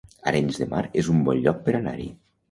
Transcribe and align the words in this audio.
Arenys 0.29 0.55
de 0.61 0.65
Mar 0.71 0.79
es 1.01 1.11
un 1.15 1.19
bon 1.27 1.43
lloc 1.43 1.59
per 1.67 1.75
anar-hi 1.81 2.09